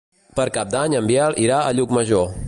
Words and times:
Per 0.37 0.45
Cap 0.55 0.71
d'Any 0.75 0.95
en 1.01 1.09
Biel 1.11 1.37
irà 1.45 1.59
a 1.67 1.75
Llucmajor. 1.81 2.33